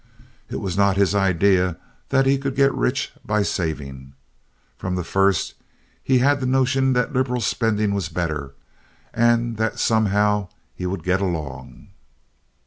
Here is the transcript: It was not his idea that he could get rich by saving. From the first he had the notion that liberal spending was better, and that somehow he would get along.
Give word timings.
It 0.49 0.55
was 0.55 0.75
not 0.75 0.97
his 0.97 1.13
idea 1.13 1.77
that 2.09 2.25
he 2.25 2.39
could 2.39 2.55
get 2.55 2.73
rich 2.73 3.11
by 3.23 3.43
saving. 3.43 4.13
From 4.75 4.95
the 4.95 5.03
first 5.03 5.53
he 6.03 6.17
had 6.17 6.39
the 6.39 6.47
notion 6.47 6.93
that 6.93 7.13
liberal 7.13 7.39
spending 7.39 7.93
was 7.93 8.09
better, 8.09 8.55
and 9.13 9.57
that 9.57 9.77
somehow 9.77 10.47
he 10.73 10.87
would 10.87 11.03
get 11.03 11.21
along. 11.21 11.89